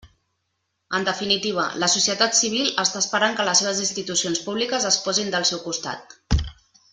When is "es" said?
4.93-4.99